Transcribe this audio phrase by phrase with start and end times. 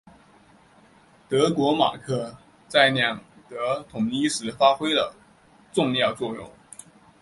[1.29, 2.35] 德国马克
[2.67, 5.15] 在两德统一时发挥了
[5.71, 6.49] 重要作用。